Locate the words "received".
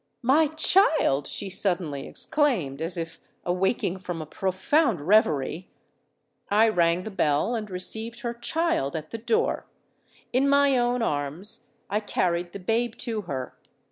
7.69-8.21